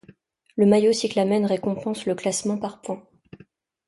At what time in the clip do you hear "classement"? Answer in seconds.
2.15-2.57